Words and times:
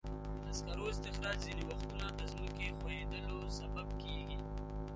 د 0.45 0.47
سکرو 0.57 0.85
استخراج 0.93 1.37
ځینې 1.45 1.63
وختونه 1.69 2.05
د 2.17 2.19
ځمکې 2.33 2.67
ښویېدلو 2.77 3.39
سبب 3.59 3.87
کېږي. 4.01 4.39